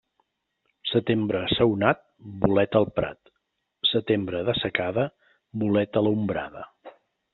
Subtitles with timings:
[0.91, 2.01] Setembre assaonat,
[2.45, 3.33] bolet al prat,
[3.91, 5.05] Setembre de secada,
[5.65, 6.65] bolet a l'ombrada.